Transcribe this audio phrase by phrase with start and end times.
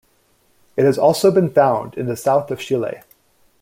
[0.77, 3.03] It has also been found in the south of Chile.